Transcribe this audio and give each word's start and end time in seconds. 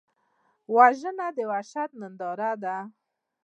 وژنه 0.75 1.27
د 1.37 1.39
وحشت 1.51 1.89
ننداره 1.99 2.51
ده 2.63 2.77